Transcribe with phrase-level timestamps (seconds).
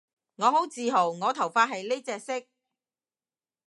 [0.37, 2.43] 我好自豪我頭髮係呢隻色